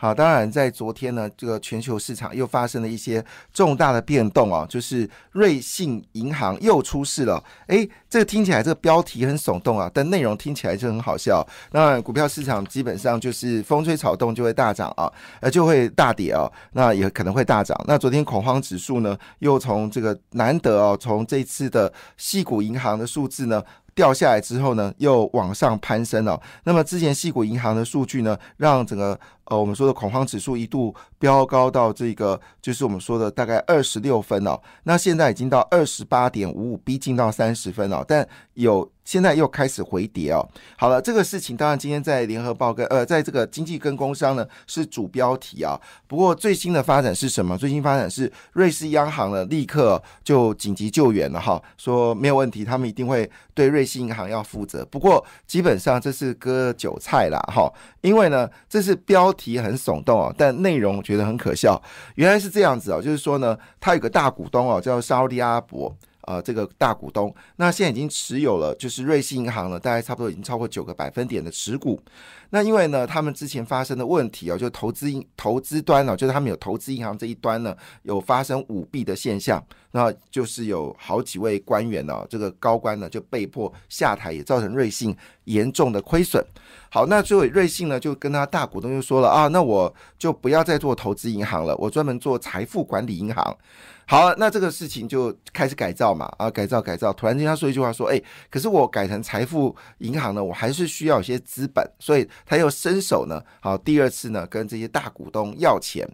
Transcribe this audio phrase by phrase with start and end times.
[0.00, 3.22] 好，当然，在昨天呢，这个全球市场又发生了一些
[3.52, 7.44] 重大的变动哦，就是瑞信银行又出事了。
[7.66, 11.46] 诶，这个听起来这个标题很耸动啊，但内容听起来就很好笑。
[11.72, 17.78] 那股票市场基本上就是风吹草动就会大涨啊，呃，就会大跌啊，那也可能会大涨。
[17.86, 23.62] 那昨天恐慌指数呢，又从这个难得哦，从这次的细股银行的数字呢。
[23.94, 26.40] 掉下来之后呢，又往上攀升了。
[26.64, 34.60] 那么之前细股银行的数据呢，让整个呃我们说的恐慌指数一度飙高到这个，就是我们说的大概二十六分哦。
[34.84, 38.04] 那现在已经到二十八点五五，逼近到三十分了。
[38.06, 40.46] 但有现在又开始回跌哦。
[40.76, 45.80] 好了，这个事情当然今天在联合报跟呃，在这个经济跟工商呢是主标题啊。
[46.06, 47.56] 不过最新的发展是什么？
[47.58, 54.84] 最新发展是瑞士央行呢立刻就紧急救援了哈，说没有问题，他们一定会对瑞士银行要负责。
[54.86, 61.80] 不过基本上这是割韭菜啦哈，因为呢这是标题很耸动哦，但内容觉得很可笑。
[62.14, 65.94] 原来是这样子哦，就是说呢，他有个大股东哦，叫沙利阿伯。
[66.22, 72.00] 呃，这个大股东，那现在已经持有了，就是瑞信银行了，大概差不多已经超过九个百分点的持股。
[72.50, 86.44] 那因为呢，他们之前发生的问题哦，就投资投资端呢，就是他们有投资银行这一端呢，有发生舞弊的现象，那就是有好几位官员呢，这个高官呢就被迫下台，也造成瑞信严重的亏损。
[86.92, 93.56] 好，那最后瑞信呢就跟他大股东就说了啊，那我就不要再做投资银行了，我专门做财富管理银行。
[94.06, 97.12] 好，那这个事情就开始改造嘛，啊，改造改造。
[97.12, 98.20] 突然间他说一句话说，哎，
[98.50, 106.04] 可是我改成财富银行呢，我还是需要一些资本，所以他又伸手呢，好，第二次呢跟这些大股东要钱。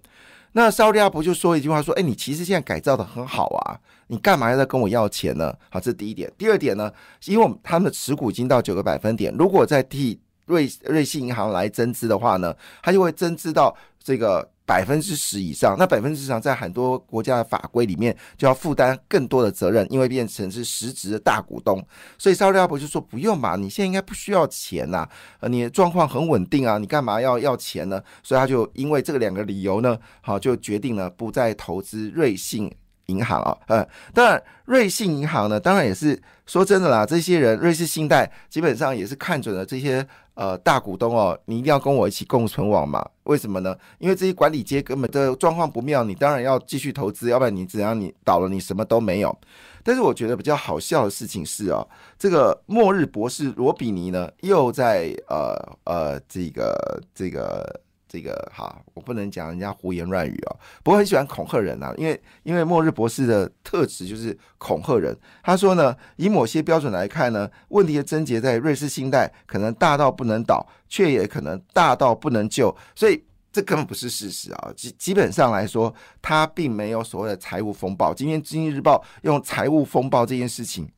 [0.52, 5.54] 那烧利亚不就说一句话说，哎，你其实现在改造的很好啊，你干嘛要再跟我要钱呢？
[5.70, 6.30] 好，这是第一点。
[6.36, 6.92] 第二点呢，
[7.24, 14.50] 因为他们的持股已经到九个百分点，如果再替瑞瑞信银行来增资的话呢，它就会增资到这个。
[14.68, 21.80] 百分之十以上，那百分之十以上在很多国家的法规里面就要负担更多的责任，因为变成是实质的大股东。
[22.18, 25.08] 所以沙利阿伯就说不用嘛，你现在应该不需要钱呐，
[25.38, 28.02] 呃，你的状况很稳定啊，你干嘛要要钱呢？
[28.24, 32.68] 所以他就因为这两个理由呢，好就决定了不再投资瑞信
[33.06, 40.04] 银行啊，呃，当然瑞信银行呢，当然也是说真的啦，这些人瑞士信贷基本上也是看准了这些。
[40.36, 43.04] 呃，大股东哦，你一定要跟我一起共存亡嘛？
[43.24, 43.76] 为什么呢？
[43.98, 49.36] 因为这些管理阶根本的状况不妙，你当然要继续投资，要不然你怎样你倒了，你什么都没有。
[49.82, 51.88] 但是我觉得比较好笑的事情是哦，
[52.18, 57.80] 这个末日博士罗比尼呢，又在呃呃这个这个。
[58.08, 60.56] 这个哈，我不能讲人家胡言乱语哦。
[60.82, 65.16] 不过很喜欢恐吓人啊，因为因为末日博士的特质就是恐吓人。
[65.42, 74.72] 他说呢，以某些标准来看呢，问题的症结在瑞士信贷可能大到不能倒，却也可能大到不能救，所以这根本不是事实啊。
[74.76, 78.14] 基基本上来说，他并没有所谓的财务风暴。
[78.14, 80.88] 今天《经济日报》用财务风暴这件事情。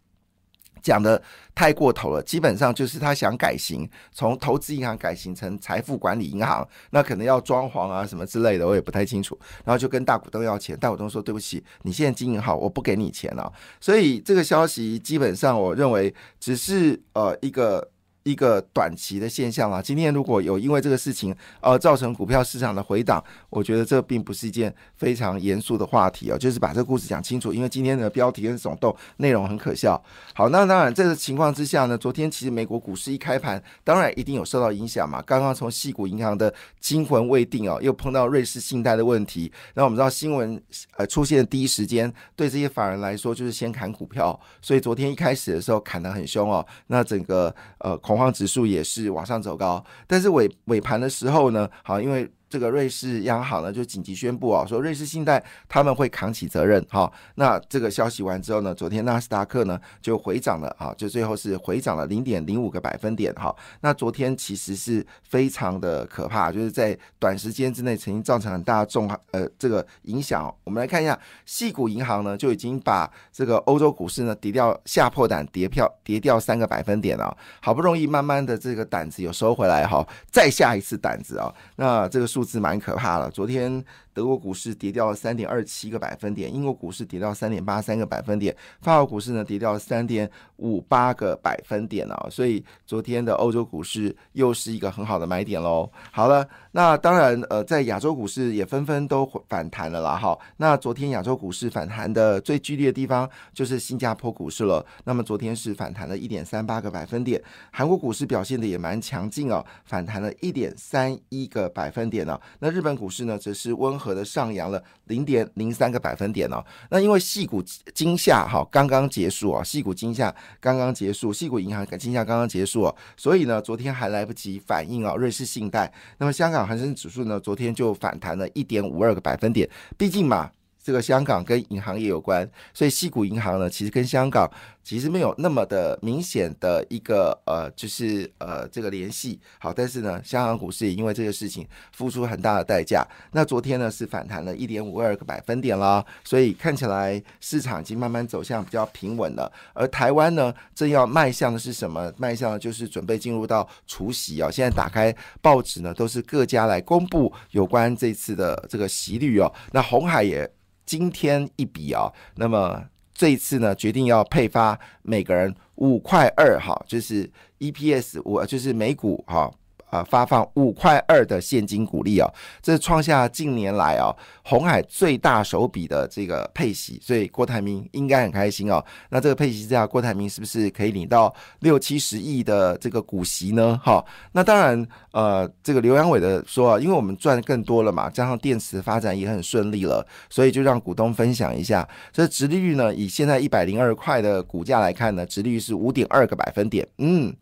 [0.82, 1.20] 讲的
[1.54, 9.38] 太过头了，基本上就是他想改型，从投资银行改型成财富管理银行，那可能要装潢啊什么之类的，我也不太清楚。
[9.64, 13.52] 然后就跟大股东要钱，大股东说对不起，你现在经营好，我不给你钱了。
[13.80, 17.90] 所以这个消息基本上我认为只是呃一个。
[18.28, 27.54] 一个短期的现象啊，今天如果有因为这个事情而造成股票市场的回档，我觉得这并不是一件非常严肃的话题哦，就是把这个故事讲清楚。
[27.54, 29.98] 因为今天的标题很耸动，内容很可笑。
[30.34, 35.22] 好，那当然这个情况之下呢，昨天其实美国股市一开盘，当然一定有受到影响嘛。
[35.22, 39.50] 刚刚从细股银行的惊魂未定哦，又碰到瑞士信贷的问题。
[39.72, 40.62] 那我们知道新闻
[40.98, 46.64] 呃出现的第一时间，对这些法人来说就是先砍股票，所以昨天一开始的时候砍得很凶哦。
[46.88, 48.17] 那整个呃恐。
[48.18, 52.28] 恐慌指数也是往上走高，但是尾尾盘的时候呢，好，因为。
[52.48, 56.84] 这个瑞士央行呢就紧急宣布啊，说瑞士信贷他们会扛起责任。
[56.88, 63.30] 好，那这个消息完之后呢，昨天纳斯达克呢就回涨了啊，就最后是回涨了零点零五个百分点。
[63.34, 70.52] 哈，那昨天其实是非常的可怕，就是在短时间之内曾经造成很大的重呃这个影响。
[70.64, 77.36] 我们来看一下，细股银行呢就已经把这个欧洲股市呢跌掉吓破胆，跌票跌掉三个百分点了。
[77.60, 82.37] 好不容易慢慢的这个胆子有收回来哈，再下一次胆子啊，那这个数。
[82.38, 83.28] 数字蛮可怕的。
[83.32, 83.84] 昨天
[84.18, 95.88] 德国股市跌掉了三点二七个百分点，英国股市跌掉三点八三个百分点，法国股市呢跌掉了三点五八个百分点啊，所以昨天的欧洲股市又是一个很好的买点喽。
[96.10, 100.16] 好了，那当然呃，在亚洲股市也纷纷都反弹了啦。
[100.16, 104.84] 哈，那昨天亚洲股市反弹的最剧烈的地方就是新加坡股市了。
[105.04, 112.36] 那么昨天是反弹了一点三八个百分点，韩国股市表现的也蛮强劲哦，反弹了一点三一个百分点呢。
[112.58, 116.64] 那日本股市呢，则是温和的上扬了零点零三个百分点哦。
[116.90, 117.62] 那因为细股
[117.94, 125.14] 惊吓哈刚刚结束啊，细股惊吓刚刚结束，细股银行惊吓刚刚结束，所以呢，昨天还来不及反应啊。
[125.14, 130.50] 瑞士信贷，那么香港恒生指数呢，昨天就反弹了一点五二个百分点，毕竟嘛。
[130.88, 134.50] 这个香港跟银行业有关，所以西谷银行呢，其实跟香港
[134.82, 139.38] 其实没有那么的明显的一个呃，就是呃这个联系。
[139.58, 143.06] 好，但是呢，香港股市也因为这个事情付出很大的代价。
[143.32, 149.52] 那昨天呢是反弹了一点五二个百分点啦，所以看起来市场已经慢慢走向比较平稳了。
[149.74, 152.10] 而台湾呢，正要迈向的是什么？
[152.16, 154.50] 迈向的就是准备进入到除夕啊！
[154.50, 159.52] 现在打开报纸呢，都是各家来公布有关这次的这个息率哦。
[159.72, 160.50] 那红海也。
[160.88, 162.82] 今天一笔啊，那么
[163.12, 169.52] 这一次呢，决定要配发每个人五块二哈，就是 EPS 五，就是每股哈。
[169.90, 172.28] 啊，发放五块二的现金股利啊，
[172.62, 174.14] 这是创下近年来啊
[174.44, 178.84] 红海最大手笔的这个配息，所以郭台铭应该很开心哦。
[179.10, 183.80] 那这个配息之下，郭台铭是不是可以领到六七十亿的这个股息呢？
[183.82, 191.88] 哈，那当然，呃，这个刘阳伟的说啊，因为我们赚更多了嘛，加上电池发展也很顺利了，所以就让股东分享一下。
[192.12, 197.34] 这殖利率呢，以现在一百零二块的股价来看呢，殖利率是五点二个百分点，嗯。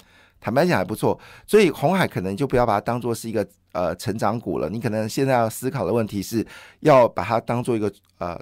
[0.46, 4.68] 坦白讲还不错，所以红海可能就不要把它当做是一个呃成长股了。
[4.70, 6.46] 你可能现在要思考的问题是
[6.78, 8.40] 要把它当做一个呃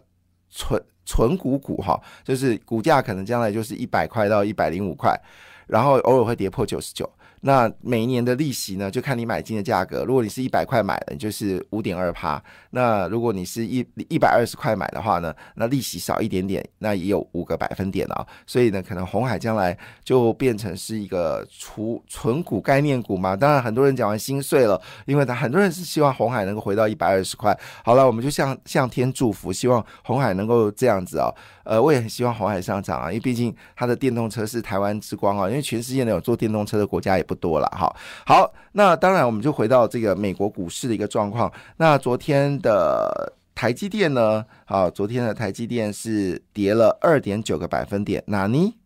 [0.51, 5.19] 纯纯股股哈，就是股价可能将来就是一百块到一百零五块，
[5.67, 7.11] 然后偶尔会跌破九十九。
[7.47, 10.03] 那每一年的利息呢，就看你买进的价格。
[10.05, 12.43] 如果你是一百块买的，就是五点二趴。
[12.71, 18.27] 那如果你是一一百二十块买的话呢，那利息少一点点，那也有五个百分点啊。
[18.47, 23.37] 所以呢，可能红海将来就变成是一个纯纯股概念股嘛。
[23.37, 27.55] 当然，很多人讲完心碎了，因为他很多人是希望红海能够回到一百二十块。
[27.85, 31.31] 好了，我们就向向天祝福，希望红海能够这样子啊。
[31.65, 35.49] 呃，我也很希望红海上涨啊，因为毕竟它的电动车是台湾之光啊。
[35.49, 37.35] 因为全世界呢有做电动车的国家也不。
[37.45, 37.95] 多了哈，
[38.25, 41.53] 好，那当然我们就回到这个美国股市的一个状况。
[41.79, 44.43] 那昨天的台积电呢？
[44.65, 48.23] 好，昨天的台积电是跌了二点九个百分点。
[48.29, 48.77] 哪尼？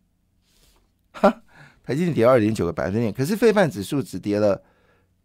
[1.11, 1.41] 哈，
[1.85, 4.61] 台积电跌二点九个百分点，可是费半指数只跌了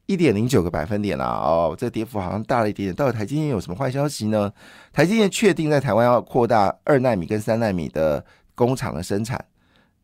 [0.06, 1.24] 一点零九个百分点啦。
[1.24, 2.94] 哦，这跌幅好像大了一点点。
[2.94, 4.52] 到底台积电有什么坏消息呢？
[4.92, 8.24] 台积电确定在台湾要扩大二纳米跟三纳米的
[8.54, 9.42] 工厂的生产。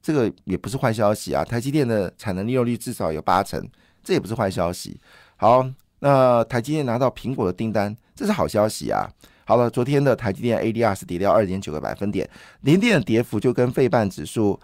[0.02, 3.62] 这个也不是坏消息啊，台积电的产能利用率至少有八成，
[4.02, 4.98] 这也不是坏消息。
[5.36, 5.68] 好，
[5.98, 9.06] 那台积电拿到苹果的订单，这是好消息啊。
[9.44, 12.26] 好了，昨天的台积电 ADR 是跌掉二点九个百分点，
[12.62, 14.58] 联电的跌幅就跟费半指数。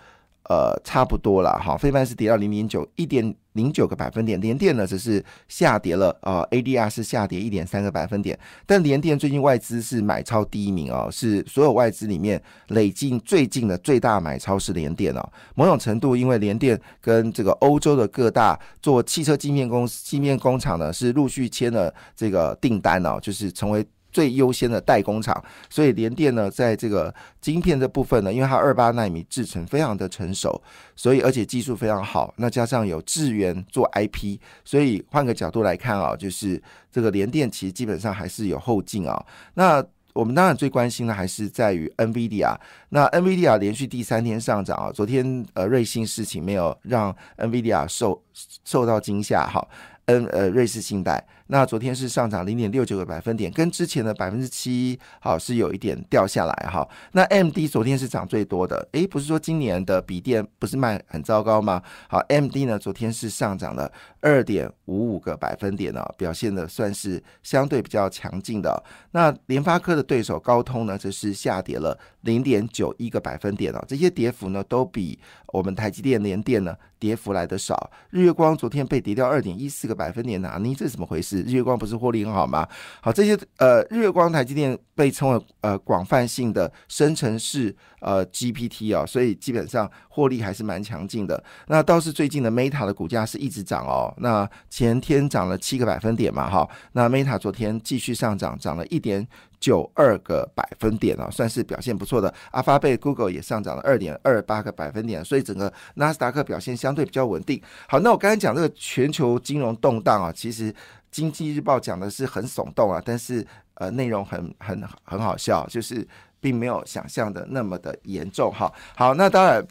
[0.49, 23.85] 呃，差不多了哈，非半是跌到零点九一点零九个百分点，联电呢只是下跌了啊，ADR 是下跌一点三个百分点，但联电最近外资是买超第一名哦，是所有外资里面累计最近的最大买超是联电哦，某种程度因为联电跟这个欧洲的各大做汽车镜片公司镜面工厂呢是陆续签了这个订单哦，就是成为。
[24.17, 30.59] 最优先的代工厂，所以联电呢，在这个晶片这部分呢，因为它二八纳米制程非常的成熟，
[30.95, 39.23] 所以而且技术非常好，那加上有智源做 IP，所以换个角度来看啊，就是这个联电其实基本上还是有后劲啊。
[39.53, 42.57] 那我们当然最关心的还是在于 NVIDIA，
[42.89, 48.23] 那 NVIDIA 连续第三天上涨啊，昨天呃瑞信事情没有让 NVIDIA 受
[48.65, 49.63] 受到惊吓哈。
[50.07, 56.89] N 呃瑞士信贷，那昨天是上涨零点六九个百分点，跟之前的百分之七好是有一点掉下来哈。
[57.13, 61.83] 那 M D 昨天是涨最多的，诶，不是说今年的笔电不是卖很糟糕吗？
[62.09, 68.81] 好，M D 呢昨天是上涨了二点五五个百分点呢，表现的算是相对比较强劲的。
[69.11, 77.91] 那联发科的对手高通呢，则是下跌了零点九一个百分点哦，这些跌幅呢都比我们台积电联电呢跌幅来的少。
[78.11, 79.97] 日月光昨天被跌掉二点一四个。
[79.97, 80.59] 百分点呢？
[80.61, 81.36] 你这怎么回事？
[81.43, 82.67] 日月光不是获利很好吗？
[83.01, 91.43] 好，这些呃日月光、台积电被称为呃广泛性的生成式呃 GPT 啊，所以基本上获利还是蛮强劲的。
[91.69, 99.27] 那倒是最近的 Meta 的股价是一直涨哦，那前天涨了七个百分点嘛，哈，那 Meta 昨天继续上涨，涨了一点。
[99.59, 102.33] 九二个百分点啊，算是表现不错的。
[102.51, 107.61] 阿发贝、Google 也上涨了二点二八个百分点，所以整个纳斯达克表现相对比较稳定。
[107.89, 110.75] 好，那我刚才讲这个全球金融动荡啊，其实
[111.11, 116.07] 经济日报讲的是很耸动啊，但是呃内容很很很好笑，就是
[116.41, 118.53] 并没有想象的那么的严重。
[118.53, 119.67] 哈，好，那当然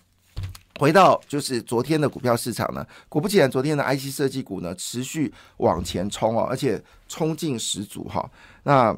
[0.80, 8.30] 回到就是昨天的股票市场呢，果不其然，昨天的 IC 设计股呢持续往前冲哦，而且冲劲十足哈。
[8.64, 8.98] 那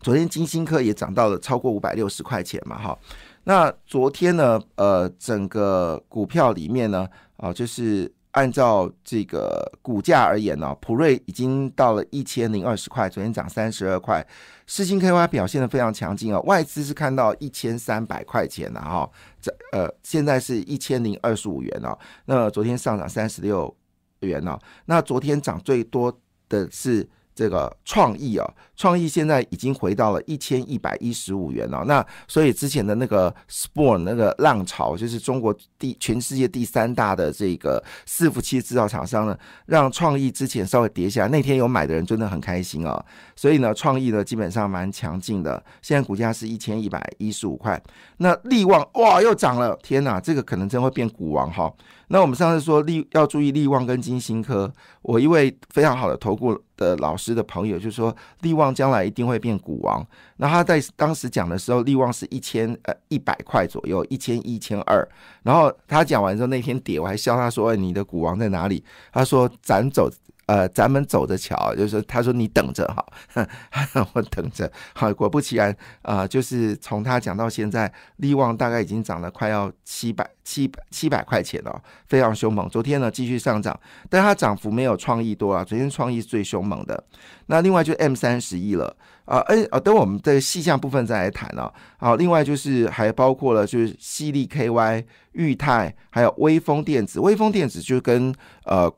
[0.00, 2.98] 昨天金星科也涨到了超过五百六十块钱嘛，哈。
[3.44, 14.26] 那昨天呢，呃，整个股票里面呢，啊，就是按照这个股价而言呢，普瑞已经到了一千零二十块，昨天涨三十二块。
[14.66, 21.98] 世星 KY 表现的非常强劲啊，外资是看到一千三百块钱的哈，这呃，现在是一千零二十五元哦。
[22.24, 23.74] 那昨天上涨三十六
[24.20, 24.58] 元哦。
[24.86, 27.06] 那昨天涨最多的是。
[27.34, 31.84] 这个创意啊，创意现在已经回到了一千一百一十五元了。
[31.86, 41.26] 那所以之前的那个 Spore 那个浪潮，就是中国第全世界第三大的这个伺服器制造厂商呢，让创意之前稍微跌下。
[41.28, 43.02] 那天有买的人真的很开心啊。
[43.34, 45.62] 所以呢，创意呢基本上蛮强劲的。
[45.80, 47.80] 现在股价是一千一百一十五块。
[48.18, 51.72] 那利旺哇又涨了，天哪，这个可能真会变股王哈。
[52.08, 54.70] 那我们上次说利要注意利旺跟金星科，
[55.02, 60.04] 我一位非常好的投顾的老师的朋友就说利旺将来一定会变股王。
[60.38, 65.06] 那他在当时讲的时候，利旺是一千呃一百块左右，一千一千二。
[65.42, 68.82] 然后他讲完之后那天跌，我还笑他说：“哎，你的股王在哪里？”
[69.12, 70.10] 他说：“咱走。”
[70.50, 73.46] 呃，咱们走着瞧，就是他说你等着哈，
[74.14, 82.68] 我等着好，果不其然啊，就是从他讲到现在，利旺大概已经涨了快要七百七百七百块钱了，非常凶猛。
[82.68, 83.78] 昨天呢继续上涨，
[84.08, 87.00] 但它涨幅没有创意多啊，昨天创意是最凶猛的。
[87.46, 91.72] 那另外就 M 三十亿了啊，哎啊，等我们这个细项部分再来谈啊。
[91.96, 98.92] 好，另外就是还包括了就是犀利 KY、裕泰，还有微风电子，微风电子就跟呃。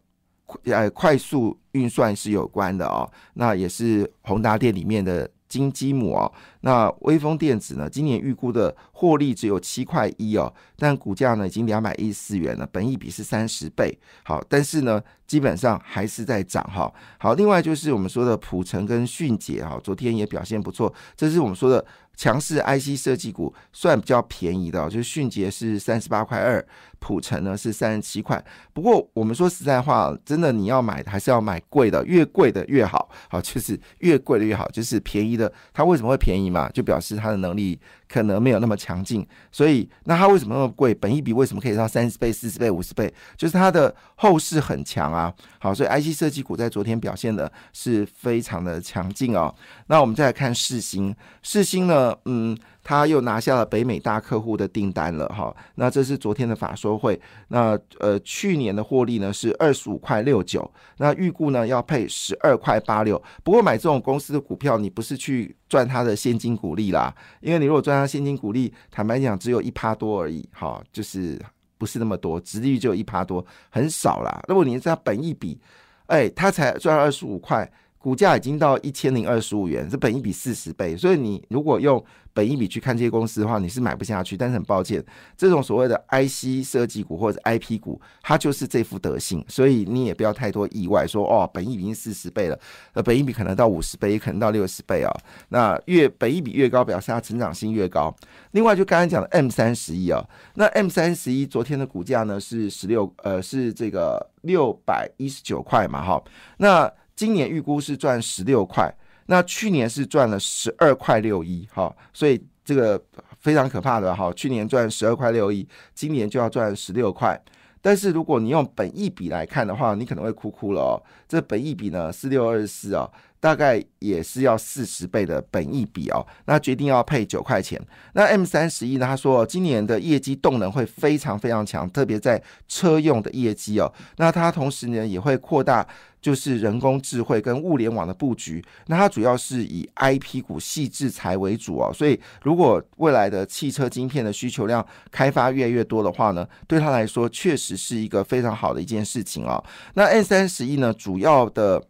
[0.64, 6.32] 呃，快速运算是有关的哦，那也是宏达电里面的金鸡母哦。
[6.61, 13.99] 那微风电子呢，今年预估的获利只有七块一哦，但股价呢已经两百一十四元了，本益比是三十倍。
[14.25, 16.92] 好，但是呢，基本上还是在涨哈。
[17.18, 21.85] 好，另外就是我们说的普成跟迅捷哈，昨天也表现不错，这是我们说的。
[22.16, 26.64] 强势 IC 设计股算比较便宜的，就是迅捷是三十八块二，
[26.99, 28.42] 普成呢是三十七块。
[28.73, 33.09] 不过我们说实在话，真的你要买还是要买贵的，越贵的越好。
[33.28, 35.52] 好，就是越贵的越好，就是便宜的。
[35.73, 36.69] 它为什么会便宜嘛？
[36.71, 37.81] 就表示它的能力。
[38.12, 40.95] 可能没有那么强劲，所以那它为什么那么贵？
[40.95, 43.12] 本一比为什么可以到三十倍、四十倍、五十倍？
[43.37, 45.33] 就是它的后市很强啊。
[45.59, 49.54] 好，所以 IC 设计股在昨天表现的是非常的强劲哦。
[49.87, 52.54] 那我们再来看世星，世星呢，嗯。
[52.85, 57.21] 他又拿下了北美大客户的订单了哈，那这是昨天的法说会。
[57.49, 63.23] 那呃，去年的获利呢是二十五块六九，那预估呢要配十二块八六。
[63.45, 71.41] 不过买这种公司的股票，你不是去赚它的现金股利啦，因为你如果赚它现金股利，坦白讲只有一趴多而已，哈，就是
[71.79, 74.43] 不是那么多，殖利率就有一趴多，很少啦。
[74.49, 75.61] 如果你这本一比，
[76.07, 77.71] 哎，它才赚二十五块。
[78.02, 82.04] 股价已经到一千零二十五元，这本一比四十倍，所以你如果用
[82.35, 84.37] 本一比去看这些公司的话，你是买不下去。
[84.37, 85.02] 但是很抱歉，
[85.37, 92.59] 这种所谓的 IC 设计股或者 IP 股，它就是这副德性，所以你也不要太多意外，说哦，本一比已经四十倍了，
[92.94, 95.12] 呃，本一比可能到五十倍，也可能到六十倍啊。
[95.50, 98.12] 那越本一比越高，表示它成长性越高。
[98.50, 100.21] 另外，就刚才讲的 M 三十一啊，
[100.54, 106.21] 那 M 三十一昨天的股价呢是十六，呃，是这个六百一十九块嘛，哈，
[106.56, 106.92] 那。
[107.14, 108.92] 今年预估是赚十六块，
[109.26, 113.00] 那去年是赚了十二块六一，哈，所以这个
[113.38, 117.40] 非常可怕的哈，去年赚十二块六一，今年就要赚十六块。
[117.85, 121.02] 但是如果你用本益比来看的话，你可能会哭哭了哦。
[121.28, 123.11] 这本益比呢，四六二四哦，
[123.42, 126.25] 大概也是要四十倍的本益比哦。
[126.44, 127.76] 那决定要配九块钱。
[128.12, 129.06] 那 M 三十一呢？
[129.06, 133.92] 他说今年的业绩动能会非常非常强，特别在车用的业绩哦。
[134.18, 135.84] 那它同时呢也会扩大。
[136.22, 149.61] 就是人工智慧跟物联网的布局，那它主要是以 I P 股细制材为主哦，所以如果未来的汽车晶片的需求量开发越来越多的话呢，对他来说确实是一个非常好的一件事情哦。
[149.94, 151.82] 那 M 三十一呢，主要的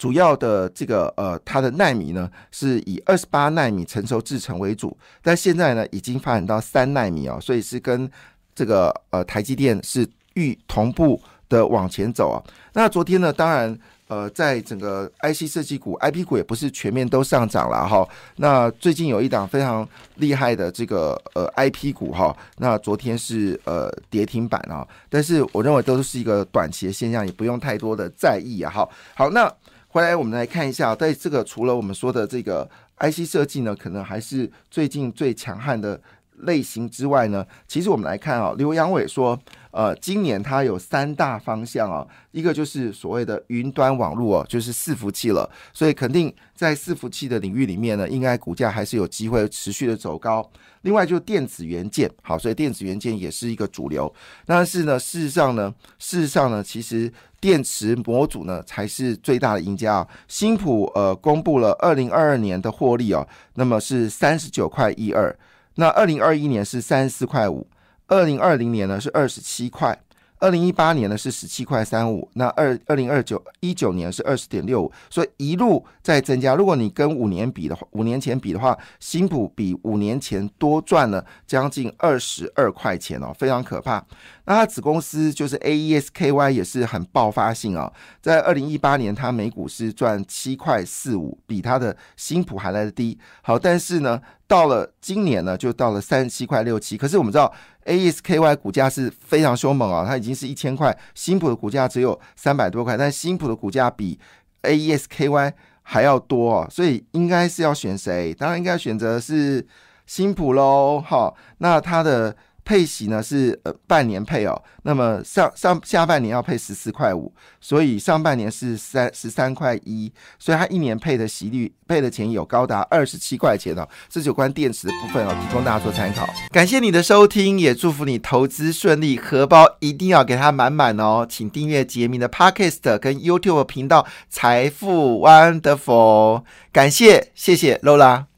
[0.00, 8.10] 主要的这个呃它的纳米呢是以二十八纳米成熟制程为主，但现在呢已经发展到三纳米哦，所以是跟
[8.54, 12.40] 这个呃台积电是预同步的往前走啊。
[12.72, 13.78] 那昨天呢，当然。
[14.10, 18.04] 呃，在整个 IC 设计股、IP 股也不是全面都上涨了哈。
[18.38, 24.84] 那最近有一档非常厉害的这个呃 IP 股哈，那昨天是呃跌停板啊。
[25.08, 28.68] 但是我认为都是一个短期的现象，也不用太多的在意啊。
[28.68, 29.48] 好，好，那
[29.92, 32.64] 回来我们来看一下，在这个除了我们说的这个
[33.00, 36.00] IC 设计呢，可能还是最近最强悍的
[36.42, 39.38] 类型之外呢，其实我们来看啊，刘阳伟说。
[39.72, 50.44] 呃，今年它有三大方向啊，一个就是所谓的云端网络哦，就是伺服器了，所以肯定在伺服器的领域里面呢，应该股价还是有机会持续的走高。
[50.80, 54.12] 另外就是电子元件，好，所以电子元件也是一个主流。
[54.44, 57.08] 但是呢，事实上呢，事实上呢，其实
[57.40, 60.08] 电池模组呢才是最大的赢家啊。
[60.26, 65.32] 新普呃公布了二零二二年的获利哦，那么是三十九块一二，
[65.74, 67.66] 那二零二一年是三十四块五。
[68.06, 69.96] 二零二零年呢是二十七块，
[70.38, 76.56] 二零一八年呢是十七块三五，那二二零二九一九年是二十点六五，所以一路在增加。
[76.56, 84.04] 如果你跟五年比的话，五年前比的话，新普比五年前多赚了将近二十二块钱哦，非常可怕。
[84.50, 87.88] 那它子公司就是 A E S K Y 也是很爆发性啊，
[88.20, 93.16] 在二零一八年它每股是赚七块四五，比它的新普还来的低。
[93.42, 96.96] 好，但是呢，到了今年呢，就到了三十七块六七。
[96.98, 97.54] 可是我们知道
[97.84, 104.18] A E S K Y 股价是非常凶猛啊，它已经是一千块，新普的股价只有三百多块，但新普的股价比
[104.62, 108.34] A E S K Y 还要多啊，所以应该是要选谁？
[108.34, 109.64] 当然应该选择是
[110.06, 111.00] 新普喽。
[111.00, 112.36] 好，那它的。
[112.70, 123.84] 配息呢是呃半年配哦，那么上上下半年要配十四块五，所以上半年是三十三块一，所以它一年配的息率配的钱有高达二十七块钱哦。
[124.08, 126.24] 这就关电池的部分哦，提供大家做参考。
[126.52, 131.26] 感谢你的收听，也祝福你投资顺利，荷包一定要给它满满哦。
[131.28, 138.30] 请订阅杰明的 Podcast 跟 YouTube 频道财富 Wonderful，感谢谢谢 Lola。